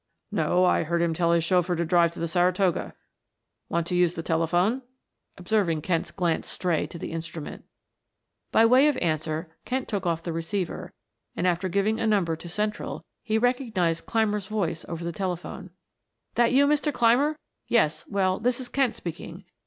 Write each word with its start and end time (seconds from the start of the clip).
"No, 0.31 0.65
I 0.65 0.81
heard 0.81 1.03
him 1.03 1.13
tell 1.13 1.31
his 1.31 1.43
chauffeur 1.43 1.75
to 1.75 1.85
drive 1.85 2.11
to 2.13 2.19
the 2.19 2.27
Saratoga. 2.27 2.95
Want 3.69 3.85
to 3.85 3.95
use 3.95 4.15
the 4.15 4.23
telephone?" 4.23 4.81
observing 5.37 5.83
Kent's 5.83 6.09
glance 6.09 6.47
stray 6.49 6.87
to 6.87 6.97
the 6.97 7.11
instrument. 7.11 7.65
By 8.51 8.65
way 8.65 8.87
of 8.87 8.97
answer 8.97 9.55
Kent 9.63 9.87
took 9.87 10.07
off 10.07 10.23
the 10.23 10.33
receiver 10.33 10.91
and 11.35 11.45
after 11.45 11.69
giving 11.69 11.99
a 11.99 12.07
number 12.07 12.35
to 12.35 12.49
Central, 12.49 13.05
he 13.21 13.37
recognized 13.37 14.07
Clymer's 14.07 14.47
voice 14.47 14.83
over 14.89 15.03
the 15.03 15.11
telephone. 15.11 15.69
"That 16.33 16.51
you, 16.51 16.65
Mr. 16.65 16.91
Clymer? 16.91 17.37
Yes, 17.67 18.03
well, 18.07 18.39
this 18.39 18.59
is 18.59 18.69
Kent 18.69 18.95
speaking. 18.95 19.45